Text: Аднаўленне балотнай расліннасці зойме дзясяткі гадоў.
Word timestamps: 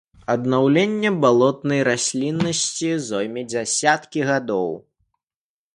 Аднаўленне 0.33 1.11
балотнай 1.25 1.83
расліннасці 1.89 2.91
зойме 3.09 3.41
дзясяткі 3.53 4.19
гадоў. 4.33 4.71